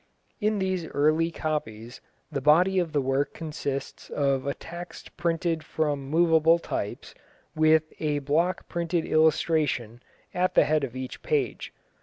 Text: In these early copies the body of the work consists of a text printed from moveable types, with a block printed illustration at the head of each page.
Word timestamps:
In 0.39 0.57
these 0.57 0.87
early 0.87 1.29
copies 1.29 2.01
the 2.31 2.41
body 2.41 2.79
of 2.79 2.91
the 2.91 3.01
work 3.03 3.35
consists 3.35 4.09
of 4.09 4.47
a 4.47 4.55
text 4.55 5.15
printed 5.15 5.63
from 5.63 6.09
moveable 6.09 6.57
types, 6.57 7.13
with 7.55 7.83
a 7.99 8.17
block 8.17 8.67
printed 8.67 9.05
illustration 9.05 10.01
at 10.33 10.55
the 10.55 10.63
head 10.65 10.83
of 10.83 10.95
each 10.95 11.21
page. 11.21 11.71